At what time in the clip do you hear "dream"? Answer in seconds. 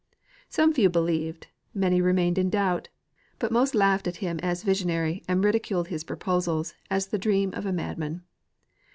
7.19-7.53